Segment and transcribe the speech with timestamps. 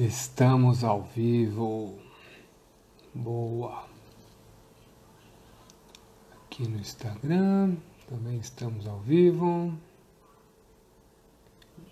[0.00, 1.98] Estamos ao vivo.
[3.12, 3.84] Boa.
[6.32, 7.76] Aqui no Instagram
[8.08, 9.74] também estamos ao vivo.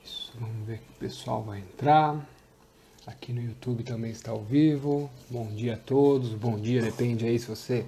[0.02, 2.27] Isso, vamos ver que o pessoal vai entrar.
[3.07, 5.11] Aqui no YouTube também está ao vivo.
[5.29, 6.30] Bom dia a todos.
[6.30, 7.84] Bom dia, depende aí se você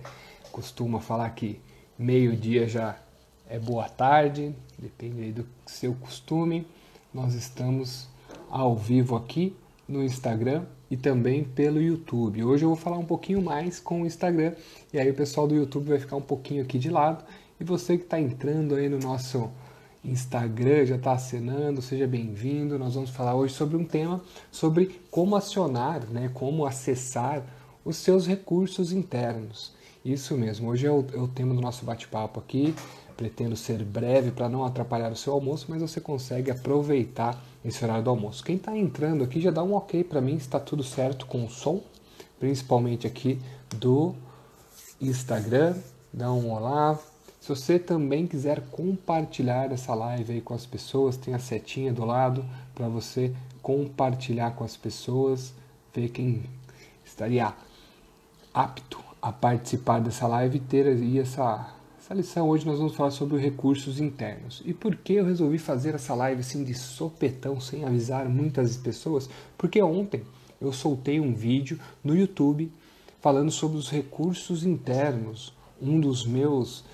[0.52, 1.59] costuma falar que
[1.98, 3.00] meio-dia já
[3.48, 6.66] é boa tarde, depende aí do seu costume.
[7.12, 8.06] Nós estamos
[8.50, 9.56] ao vivo aqui
[9.90, 12.44] no Instagram e também pelo YouTube.
[12.44, 14.54] Hoje eu vou falar um pouquinho mais com o Instagram
[14.92, 17.24] e aí o pessoal do YouTube vai ficar um pouquinho aqui de lado
[17.58, 19.50] e você que está entrando aí no nosso
[20.04, 22.78] Instagram, já está acenando, seja bem-vindo.
[22.78, 27.44] Nós vamos falar hoje sobre um tema sobre como acionar, né, como acessar
[27.84, 29.74] os seus recursos internos.
[30.04, 32.74] Isso mesmo, hoje é o, é o tema do nosso bate-papo aqui.
[33.20, 38.02] Pretendo ser breve para não atrapalhar o seu almoço, mas você consegue aproveitar esse horário
[38.02, 38.42] do almoço.
[38.42, 41.50] Quem está entrando aqui já dá um ok para mim está tudo certo com o
[41.50, 41.83] som,
[42.39, 43.39] principalmente aqui
[43.77, 44.14] do
[44.98, 45.77] Instagram.
[46.11, 46.98] Dá um olá.
[47.42, 52.06] Se você também quiser compartilhar essa live aí com as pessoas, tem a setinha do
[52.06, 52.42] lado
[52.75, 55.53] para você compartilhar com as pessoas,
[55.94, 56.42] ver quem
[57.05, 57.53] estaria
[58.55, 61.78] apto a participar dessa live e ter aí essa
[62.11, 64.64] essa lição hoje nós vamos falar sobre recursos internos.
[64.66, 69.30] E por que eu resolvi fazer essa live assim de sopetão, sem avisar muitas pessoas?
[69.56, 70.25] Porque ontem
[70.61, 72.72] eu soltei um vídeo no YouTube
[73.20, 75.55] falando sobre os recursos internos.
[75.81, 76.84] Um dos meus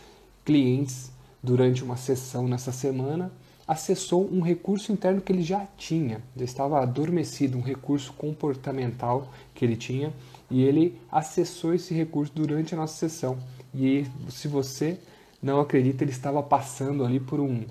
[0.44, 1.10] clientes,
[1.42, 3.32] durante uma sessão nessa semana,
[3.66, 9.64] acessou um recurso interno que ele já tinha, já estava adormecido, um recurso comportamental que
[9.64, 10.12] ele tinha,
[10.50, 13.38] e ele acessou esse recurso durante a nossa sessão.
[13.76, 14.98] E se você
[15.42, 17.64] não acredita, ele estava passando ali por um,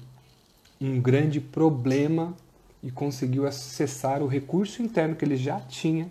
[0.79, 2.35] um grande problema
[2.83, 6.07] e conseguiu acessar o recurso interno que ele já tinha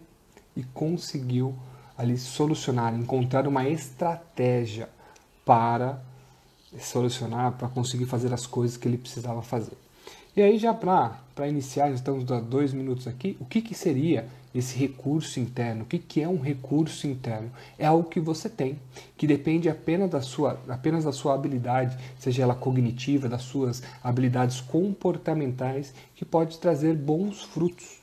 [0.56, 1.54] e conseguiu
[1.96, 4.88] ali solucionar, encontrar uma estratégia
[5.44, 6.02] para
[6.80, 9.83] solucionar, para conseguir fazer as coisas que ele precisava fazer.
[10.36, 14.77] E aí já para iniciar, já estamos dois minutos aqui, o que, que seria esse
[14.77, 15.83] recurso interno.
[15.83, 17.50] O que, que é um recurso interno?
[17.78, 18.78] É algo que você tem,
[19.17, 24.61] que depende apenas da sua, apenas da sua habilidade, seja ela cognitiva, das suas habilidades
[24.61, 27.98] comportamentais, que pode trazer bons frutos.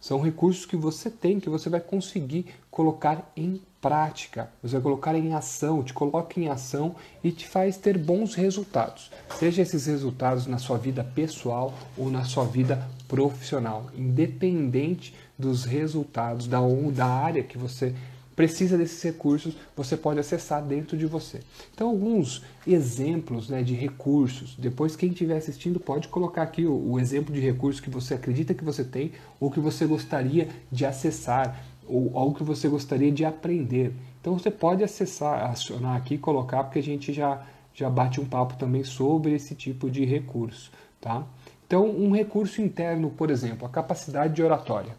[0.00, 5.14] São recursos que você tem, que você vai conseguir colocar em prática, você vai colocar
[5.14, 9.10] em ação, te coloca em ação e te faz ter bons resultados.
[9.38, 16.46] Seja esses resultados na sua vida pessoal ou na sua vida profissional, independente dos resultados
[16.46, 16.60] da,
[16.94, 17.94] da área que você
[18.34, 21.40] precisa desses recursos, você pode acessar dentro de você.
[21.72, 24.56] Então, alguns exemplos né, de recursos.
[24.58, 28.54] Depois, quem estiver assistindo pode colocar aqui o, o, exemplo de recurso que você acredita
[28.54, 33.24] que você tem ou que você gostaria de acessar ou algo que você gostaria de
[33.24, 33.92] aprender.
[34.20, 37.42] Então, você pode acessar, acionar aqui colocar, porque a gente já,
[37.74, 40.70] já bate um papo também sobre esse tipo de recurso.
[41.00, 41.24] Tá?
[41.66, 44.96] Então, um recurso interno, por exemplo, a capacidade de oratória.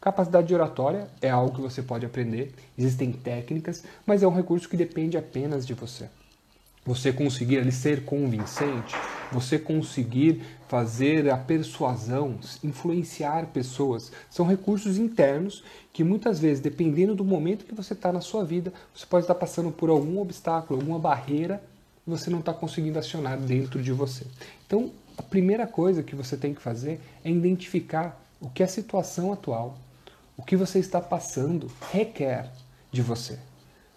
[0.00, 4.68] Capacidade de oratória é algo que você pode aprender, existem técnicas, mas é um recurso
[4.68, 6.10] que depende apenas de você.
[6.84, 8.94] Você conseguir ali ser convincente,
[9.34, 17.24] você conseguir fazer a persuasão, influenciar pessoas, são recursos internos que muitas vezes, dependendo do
[17.24, 20.98] momento que você está na sua vida, você pode estar passando por algum obstáculo, alguma
[20.98, 21.62] barreira
[22.06, 24.24] e você não está conseguindo acionar dentro de você.
[24.66, 28.68] Então, a primeira coisa que você tem que fazer é identificar o que é a
[28.68, 29.78] situação atual,
[30.36, 32.50] o que você está passando requer
[32.92, 33.38] de você.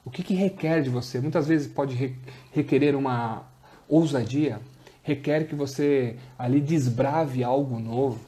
[0.03, 1.19] O que, que requer de você?
[1.19, 2.15] Muitas vezes pode re
[2.53, 3.43] requerer uma
[3.89, 4.59] ousadia,
[5.07, 8.19] requer que você ali desbrave algo novo,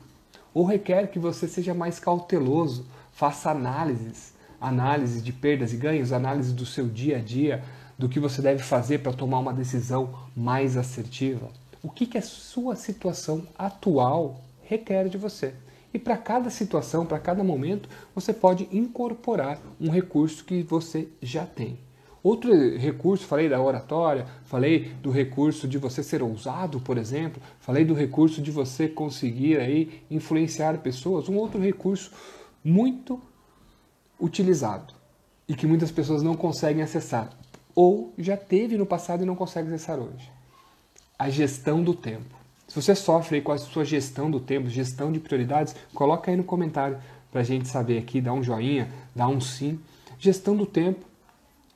[0.54, 6.54] ou requer que você seja mais cauteloso, faça análises, análise de perdas e ganhos, análise
[6.54, 7.62] do seu dia a dia,
[7.98, 11.50] do que você deve fazer para tomar uma decisão mais assertiva.
[11.84, 15.54] O que, que a sua situação atual requer de você?
[15.94, 21.46] E para cada situação, para cada momento, você pode incorporar um recurso que você já
[21.46, 21.78] tem.
[22.22, 27.86] Outro recurso, falei da oratória, falei do recurso de você ser ousado, por exemplo, falei
[27.86, 31.30] do recurso de você conseguir aí influenciar pessoas.
[31.30, 32.12] Um outro recurso
[32.64, 33.22] muito
[34.20, 34.94] utilizado
[35.48, 37.30] e que muitas pessoas não conseguem acessar
[37.74, 40.30] ou já teve no passado e não consegue acessar hoje.
[41.18, 42.36] A gestão do tempo.
[42.68, 46.44] Se você sofre com a sua gestão do tempo, gestão de prioridades, coloca aí no
[46.44, 46.98] comentário
[47.32, 49.80] para a gente saber aqui, dá um joinha, dá um sim.
[50.20, 51.09] Gestão do tempo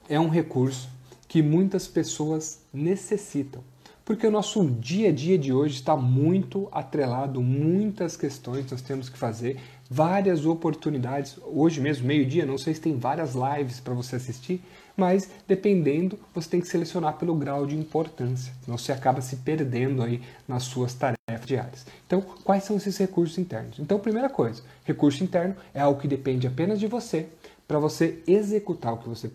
[0.10, 0.90] é um recurso
[1.28, 3.64] que muitas pessoas necessitam.
[4.06, 9.08] Porque o nosso dia a dia de hoje está muito atrelado, muitas questões nós temos
[9.08, 9.58] que fazer,
[9.90, 11.38] várias oportunidades.
[11.46, 14.62] Hoje mesmo, meio-dia, não sei se tem várias lives para você assistir,
[14.96, 20.04] mas dependendo, você tem que selecionar pelo grau de importância, senão você acaba se perdendo
[20.04, 21.86] aí nas suas tarefas diárias.
[22.06, 23.80] Então, quais são esses recursos internos?
[23.80, 27.28] Então, primeira coisa, recurso interno é algo que depende apenas de você
[27.68, 29.30] para você executar o que você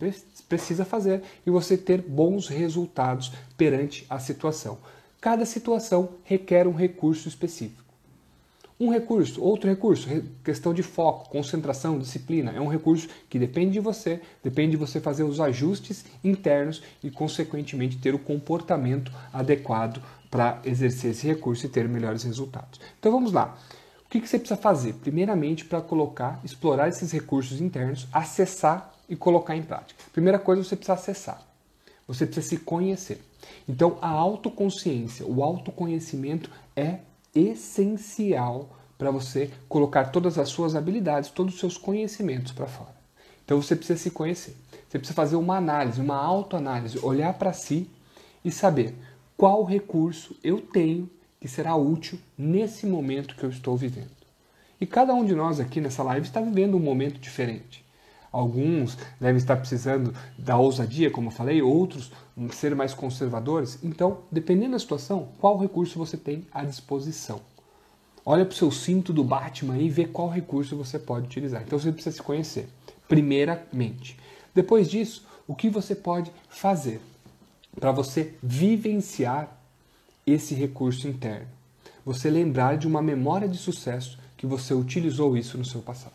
[0.49, 4.79] precisa fazer e você ter bons resultados perante a situação.
[5.21, 7.89] Cada situação requer um recurso específico.
[8.81, 10.09] Um recurso, outro recurso,
[10.45, 15.01] questão de foco, concentração, disciplina, é um recurso que depende de você, depende de você
[15.01, 21.69] fazer os ajustes internos e, consequentemente, ter o comportamento adequado para exercer esse recurso e
[21.69, 22.81] ter melhores resultados.
[23.01, 23.59] Então vamos lá.
[24.09, 24.95] O que, você precisa fazer?
[24.95, 30.03] Primeiramente, para colocar, explorar esses recursos internos, acessar e colocar em prática.
[30.13, 31.43] Primeira coisa, você precisa acessar.
[32.07, 33.21] Você precisa se conhecer.
[33.69, 37.01] Então, a autoconsciência, o autoconhecimento é
[37.35, 42.97] essencial para você colocar todas as suas habilidades, todos os seus conhecimentos para fora.
[43.45, 44.57] Então, você precisa se conhecer.
[44.89, 47.91] Você precisa fazer uma análise, uma autoanálise, olhar para si
[48.43, 48.95] e saber
[49.37, 54.19] qual recurso eu tenho que será útil nesse momento que eu estou vivendo.
[54.81, 57.85] E cada um de nós aqui nessa live está vivendo um momento diferente.
[58.31, 62.13] Alguns devem estar precisando da ousadia, como eu falei, outros
[62.53, 63.79] ser mais conservadores.
[63.83, 67.41] Então, dependendo da situação, qual recurso você tem à disposição?
[68.25, 71.63] Olha para o seu cinto do Batman e vê qual recurso você pode utilizar.
[71.63, 72.69] Então você precisa se conhecer,
[73.09, 74.19] primeiramente.
[74.55, 77.01] Depois disso, o que você pode fazer
[77.81, 79.58] para você vivenciar
[80.33, 81.49] esse recurso interno.
[82.05, 86.15] Você lembrar de uma memória de sucesso que você utilizou isso no seu passado.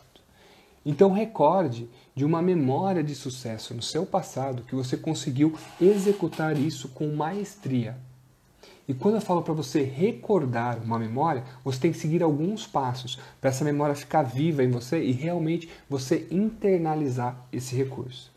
[0.84, 6.88] Então recorde de uma memória de sucesso no seu passado que você conseguiu executar isso
[6.88, 7.96] com maestria.
[8.86, 13.18] E quando eu falo para você recordar uma memória, você tem que seguir alguns passos
[13.40, 18.30] para essa memória ficar viva em você e realmente você internalizar esse recurso.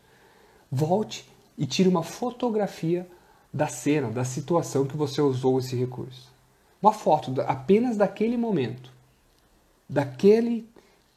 [0.72, 3.06] Volte e tire uma fotografia
[3.52, 6.32] da cena, da situação que você usou esse recurso.
[6.80, 8.92] Uma foto apenas daquele momento,
[9.88, 10.68] daquele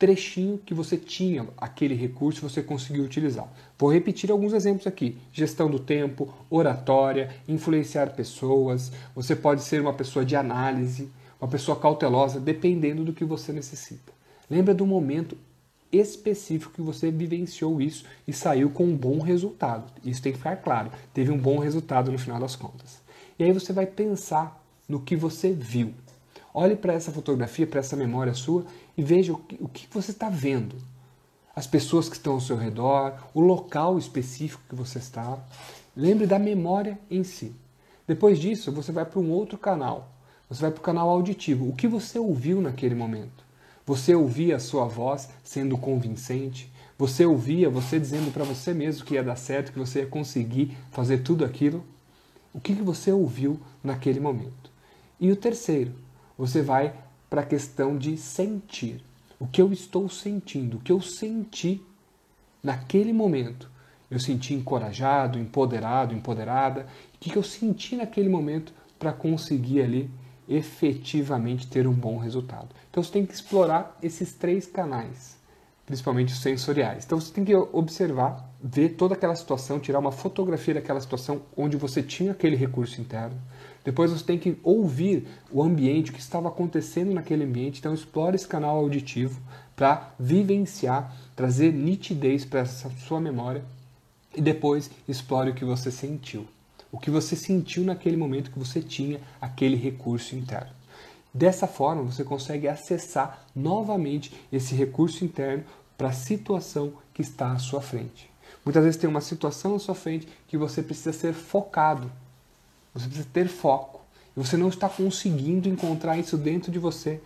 [0.01, 3.47] trechinho que você tinha aquele recurso você conseguiu utilizar.
[3.77, 8.91] Vou repetir alguns exemplos aqui: gestão do tempo, oratória, influenciar pessoas.
[9.13, 14.11] Você pode ser uma pessoa de análise, uma pessoa cautelosa, dependendo do que você necessita.
[14.49, 15.37] Lembra do momento
[15.91, 19.91] específico que você vivenciou isso e saiu com um bom resultado.
[20.03, 20.91] Isso tem que ficar claro.
[21.13, 22.99] Teve um bom resultado no final das contas.
[23.37, 25.93] E aí você vai pensar no que você viu.
[26.53, 28.65] Olhe para essa fotografia, para essa memória sua
[28.97, 30.75] e veja o que, o que você está vendo.
[31.55, 35.37] As pessoas que estão ao seu redor, o local específico que você está.
[35.95, 37.53] Lembre da memória em si.
[38.07, 40.09] Depois disso, você vai para um outro canal.
[40.49, 41.69] Você vai para o canal auditivo.
[41.69, 43.50] O que você ouviu naquele momento?
[43.91, 46.71] Você ouvia a sua voz sendo convincente?
[46.97, 50.77] Você ouvia você dizendo para você mesmo que ia dar certo, que você ia conseguir
[50.91, 51.83] fazer tudo aquilo?
[52.53, 54.71] O que, que você ouviu naquele momento?
[55.19, 55.91] E o terceiro,
[56.37, 56.93] você vai
[57.29, 59.03] para a questão de sentir.
[59.37, 61.81] O que eu estou sentindo, o que eu senti
[62.63, 63.69] naquele momento.
[64.09, 66.87] Eu senti encorajado, empoderado, empoderada.
[67.13, 70.09] O que, que eu senti naquele momento para conseguir ali
[70.51, 72.67] efetivamente ter um bom resultado.
[72.89, 75.37] Então você tem que explorar esses três canais,
[75.85, 77.05] principalmente os sensoriais.
[77.05, 81.77] Então você tem que observar, ver toda aquela situação, tirar uma fotografia daquela situação onde
[81.77, 83.39] você tinha aquele recurso interno.
[83.83, 87.79] Depois você tem que ouvir o ambiente, o que estava acontecendo naquele ambiente.
[87.79, 89.39] Então explore esse canal auditivo
[89.75, 93.63] para vivenciar, trazer nitidez para essa sua memória
[94.35, 96.45] e depois explore o que você sentiu
[96.91, 100.71] o que você sentiu naquele momento que você tinha aquele recurso interno.
[101.33, 105.63] Dessa forma, você consegue acessar novamente esse recurso interno
[105.97, 108.29] para a situação que está à sua frente.
[108.65, 112.11] Muitas vezes tem uma situação à sua frente que você precisa ser focado.
[112.93, 114.01] Você precisa ter foco.
[114.35, 117.21] E você não está conseguindo encontrar isso dentro de você.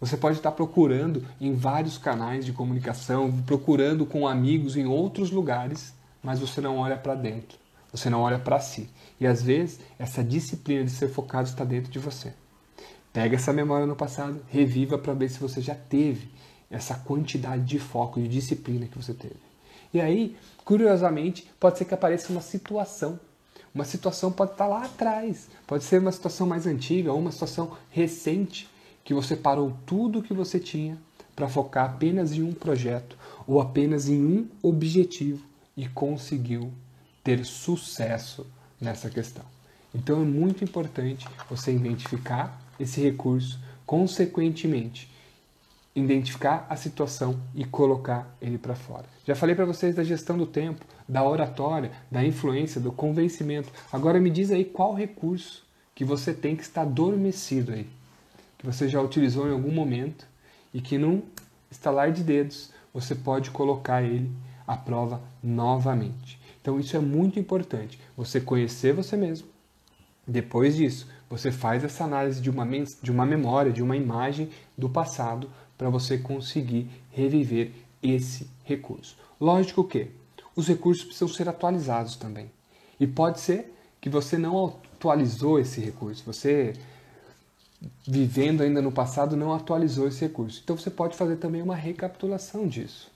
[0.00, 5.92] Você pode estar procurando em vários canais de comunicação, procurando com amigos em outros lugares,
[6.22, 7.58] mas você não olha para dentro.
[7.92, 8.88] Você não olha para si.
[9.20, 12.32] E às vezes, essa disciplina de ser focado está dentro de você.
[13.12, 16.28] Pega essa memória no passado, reviva para ver se você já teve
[16.70, 19.36] essa quantidade de foco, de disciplina que você teve.
[19.92, 23.18] E aí, curiosamente, pode ser que apareça uma situação.
[23.74, 27.76] Uma situação pode estar lá atrás, pode ser uma situação mais antiga ou uma situação
[27.90, 28.68] recente
[29.04, 30.98] que você parou tudo o que você tinha
[31.34, 33.16] para focar apenas em um projeto
[33.46, 35.44] ou apenas em um objetivo
[35.76, 36.72] e conseguiu
[37.28, 38.46] ter sucesso
[38.80, 39.44] nessa questão.
[39.94, 45.10] Então é muito importante você identificar esse recurso, consequentemente,
[45.94, 49.04] identificar a situação e colocar ele para fora.
[49.26, 53.70] Já falei para vocês da gestão do tempo, da oratória, da influência, do convencimento.
[53.92, 57.86] Agora me diz aí qual recurso que você tem que estar adormecido aí,
[58.56, 60.26] que você já utilizou em algum momento
[60.72, 61.20] e que num
[61.70, 64.32] estalar de dedos você pode colocar ele
[64.66, 66.37] à prova novamente.
[66.60, 69.48] Então isso é muito importante, você conhecer você mesmo.
[70.26, 72.66] Depois disso, você faz essa análise de uma,
[73.02, 77.72] de uma memória, de uma imagem do passado para você conseguir reviver
[78.02, 79.16] esse recurso.
[79.40, 80.10] Lógico que
[80.54, 82.50] os recursos precisam ser atualizados também.
[82.98, 86.74] E pode ser que você não atualizou esse recurso, você
[88.06, 90.60] vivendo ainda no passado não atualizou esse recurso.
[90.62, 93.10] Então você pode fazer também uma recapitulação disso.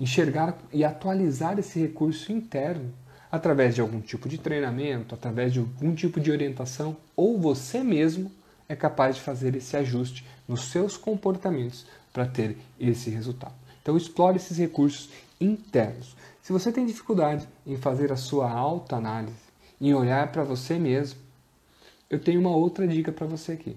[0.00, 2.90] Enxergar e atualizar esse recurso interno
[3.30, 8.32] através de algum tipo de treinamento, através de algum tipo de orientação, ou você mesmo
[8.66, 13.54] é capaz de fazer esse ajuste nos seus comportamentos para ter esse resultado.
[13.82, 16.16] Então explore esses recursos internos.
[16.42, 21.20] Se você tem dificuldade em fazer a sua autoanálise, em olhar para você mesmo,
[22.08, 23.76] eu tenho uma outra dica para você aqui.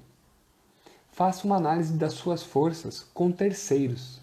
[1.11, 4.19] Faça uma análise das suas forças com terceiros.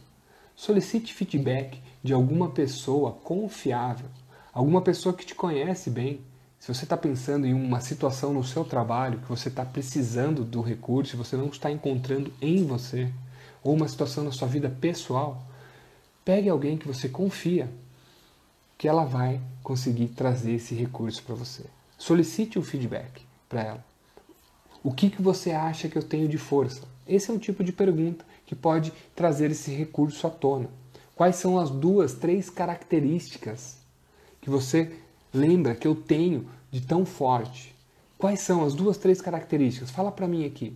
[0.57, 4.07] Solicite feedback de alguma pessoa confiável,
[4.53, 6.21] alguma pessoa que te conhece bem.
[6.59, 10.61] Se você está pensando em uma situação no seu trabalho que você está precisando do
[10.61, 13.11] recurso você não está encontrando em você,
[13.63, 15.43] ou uma situação na sua vida pessoal,
[16.25, 17.71] pegue alguém que você confia,
[18.79, 21.65] que ela vai conseguir trazer esse recurso para você.
[21.99, 23.85] Solicite um feedback para ela.
[24.83, 26.83] O que, que você acha que eu tenho de força?
[27.07, 30.71] Esse é um tipo de pergunta que pode trazer esse recurso à tona.
[31.21, 33.77] Quais são as duas, três características
[34.41, 34.91] que você
[35.35, 37.77] lembra que eu tenho de tão forte?
[38.17, 39.91] Quais são as duas, três características?
[39.91, 40.75] Fala para mim aqui.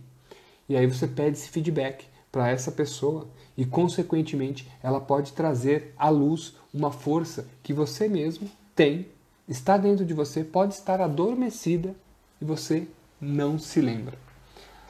[0.69, 6.09] E aí você pede esse feedback para essa pessoa e, consequentemente, ela pode trazer à
[6.09, 9.07] luz uma força que você mesmo tem,
[9.49, 11.95] está dentro de você, pode estar adormecida
[12.39, 12.87] e você
[13.19, 14.15] não se lembra.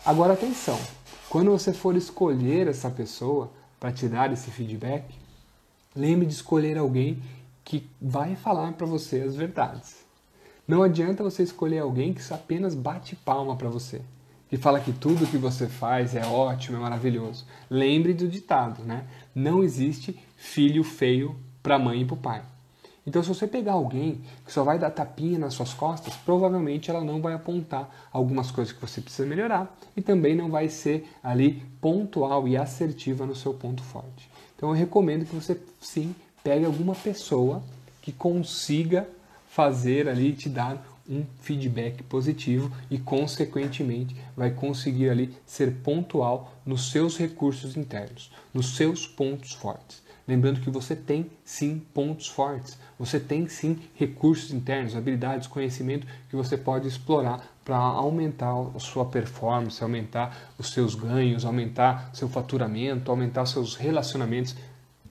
[0.05, 0.77] Agora atenção,
[1.29, 5.23] quando você for escolher essa pessoa para te dar esse feedback,
[5.95, 7.21] lembre de escolher alguém
[7.63, 10.05] que vai falar para você as verdades.
[10.67, 14.01] Não adianta você escolher alguém que apenas bate palma para você,
[14.49, 17.45] que fala que tudo que você faz é ótimo, é maravilhoso.
[17.69, 19.05] Lembre do ditado, né?
[19.33, 22.41] Não existe filho feio para mãe e para pai.
[23.07, 27.03] Então, se você pegar alguém que só vai dar tapinha nas suas costas, provavelmente ela
[27.03, 31.63] não vai apontar algumas coisas que você precisa melhorar e também não vai ser ali
[31.79, 34.27] pontual e assertiva no seu ponto forte.
[34.65, 37.61] Então, eu recomendo que você sim pegue alguma pessoa
[38.01, 39.07] que consiga
[39.47, 46.89] fazer ali te dar um feedback positivo e consequentemente vai conseguir ali ser pontual nos
[46.89, 50.01] seus recursos internos, nos seus pontos fortes.
[50.27, 56.35] Lembrando que você tem sim pontos fortes, você tem sim recursos internos, habilidades, conhecimento que
[56.35, 63.11] você pode explorar para aumentar a sua performance, aumentar os seus ganhos, aumentar seu faturamento,
[63.11, 64.55] aumentar seus relacionamentos.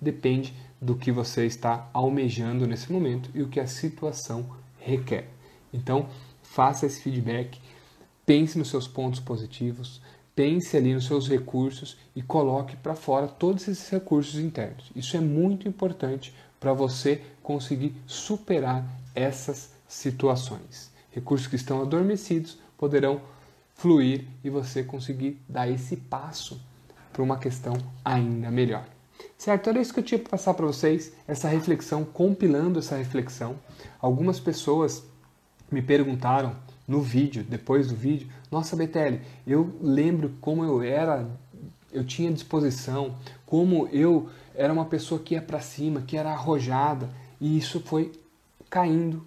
[0.00, 4.44] Depende do que você está almejando nesse momento e o que a situação
[4.78, 5.28] requer.
[5.72, 6.08] Então,
[6.42, 7.60] faça esse feedback,
[8.26, 10.00] pense nos seus pontos positivos,
[10.34, 14.90] pense ali nos seus recursos e coloque para fora todos esses recursos internos.
[14.94, 20.90] Isso é muito importante para você conseguir superar essas situações.
[21.10, 23.20] Recursos que estão adormecidos poderão
[23.74, 26.60] fluir e você conseguir dar esse passo
[27.12, 27.74] para uma questão
[28.04, 28.84] ainda melhor.
[29.36, 29.70] Certo?
[29.70, 33.56] Era isso que eu tinha para passar para vocês, essa reflexão, compilando essa reflexão.
[34.00, 35.04] Algumas pessoas
[35.70, 41.26] me perguntaram no vídeo, depois do vídeo, nossa Betelli, eu lembro como eu era,
[41.92, 47.08] eu tinha disposição, como eu era uma pessoa que ia para cima, que era arrojada,
[47.40, 48.12] e isso foi
[48.68, 49.24] caindo,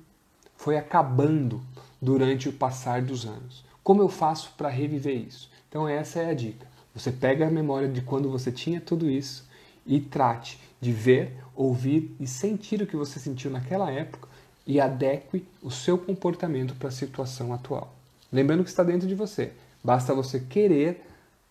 [0.55, 1.61] foi acabando
[2.01, 3.65] durante o passar dos anos.
[3.83, 5.49] Como eu faço para reviver isso?
[5.69, 6.67] Então essa é a dica.
[6.93, 9.47] Você pega a memória de quando você tinha tudo isso
[9.85, 14.27] e trate de ver, ouvir e sentir o que você sentiu naquela época
[14.67, 17.95] e adeque o seu comportamento para a situação atual.
[18.31, 21.01] Lembrando que está dentro de você, basta você querer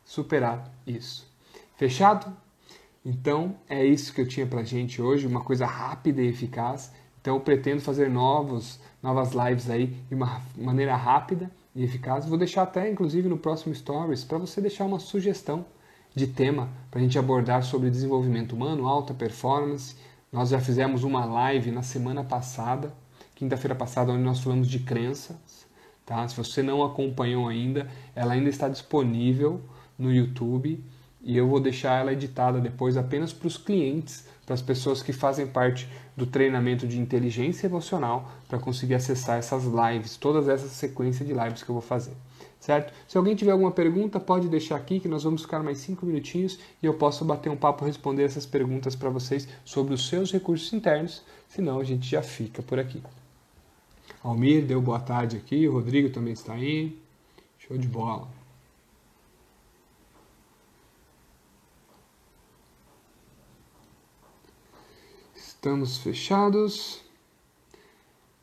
[0.05, 1.27] superar isso.
[1.77, 2.31] Fechado?
[3.03, 6.93] Então é isso que eu tinha para gente hoje, uma coisa rápida e eficaz.
[7.21, 12.27] Então eu pretendo fazer novos, novas lives aí de uma maneira rápida e eficaz.
[12.27, 15.65] Vou deixar até inclusive no próximo Stories para você deixar uma sugestão
[16.15, 19.97] de tema para a gente abordar sobre desenvolvimento humano, alta performance.
[20.31, 22.93] Nós já fizemos uma live na semana passada
[23.37, 25.67] quinta-feira passada, onde nós falamos de crenças.
[26.05, 26.27] Tá?
[26.27, 29.61] Se você não acompanhou ainda, ela ainda está disponível
[29.99, 30.83] no YouTube
[31.23, 35.13] e eu vou deixar ela editada depois apenas para os clientes, para as pessoas que
[35.13, 41.27] fazem parte do treinamento de inteligência emocional, para conseguir acessar essas lives, todas essas sequências
[41.27, 42.13] de lives que eu vou fazer.
[42.61, 42.95] Certo?
[43.07, 46.59] Se alguém tiver alguma pergunta, pode deixar aqui que nós vamos ficar mais cinco minutinhos
[46.83, 50.73] e eu posso bater um papo responder essas perguntas para vocês sobre os seus recursos
[50.73, 53.03] internos, senão a gente já fica por aqui.
[54.27, 57.01] Almir deu boa tarde aqui, o Rodrigo também está aí.
[57.61, 58.29] Show de bola.
[65.37, 67.01] Estamos fechados.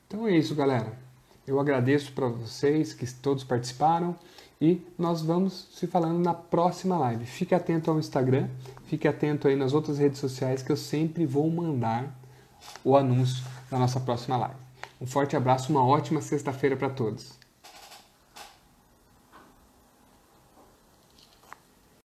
[0.07, 0.97] Então é isso, galera.
[1.45, 4.15] Eu agradeço para vocês que todos participaram
[4.61, 7.25] e nós vamos se falando na próxima live.
[7.25, 8.47] Fique atento ao Instagram,
[8.85, 12.17] fique atento aí nas outras redes sociais que eu sempre vou mandar
[12.85, 14.62] o anúncio da nossa próxima live.
[15.03, 17.37] Um forte abraço, uma ótima sexta-feira para todos.